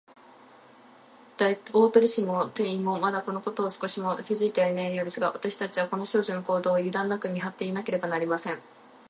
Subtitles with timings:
[1.37, 8.57] 大鳥氏も店員も、まだ、このことを少しも気づいていないようですが、わたしたちは、この少女の行動を、ゆだんなく見はっていなければなりません。